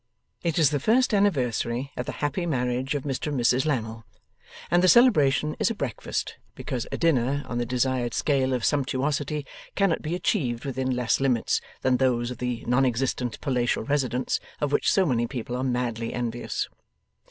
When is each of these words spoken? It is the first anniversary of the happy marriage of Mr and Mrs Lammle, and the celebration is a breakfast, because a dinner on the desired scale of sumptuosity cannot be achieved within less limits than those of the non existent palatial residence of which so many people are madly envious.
It 0.41 0.57
is 0.57 0.71
the 0.71 0.79
first 0.79 1.13
anniversary 1.13 1.91
of 1.95 2.07
the 2.07 2.11
happy 2.23 2.47
marriage 2.47 2.95
of 2.95 3.03
Mr 3.03 3.27
and 3.27 3.39
Mrs 3.39 3.67
Lammle, 3.67 4.03
and 4.71 4.81
the 4.81 4.87
celebration 4.87 5.55
is 5.59 5.69
a 5.69 5.75
breakfast, 5.75 6.37
because 6.55 6.87
a 6.91 6.97
dinner 6.97 7.45
on 7.47 7.59
the 7.59 7.67
desired 7.67 8.15
scale 8.15 8.51
of 8.53 8.65
sumptuosity 8.65 9.45
cannot 9.75 10.01
be 10.01 10.15
achieved 10.15 10.65
within 10.65 10.95
less 10.95 11.19
limits 11.19 11.61
than 11.83 11.97
those 11.97 12.31
of 12.31 12.39
the 12.39 12.63
non 12.65 12.83
existent 12.83 13.39
palatial 13.41 13.83
residence 13.83 14.39
of 14.59 14.71
which 14.71 14.91
so 14.91 15.05
many 15.05 15.27
people 15.27 15.55
are 15.55 15.63
madly 15.63 16.15
envious. 16.15 16.67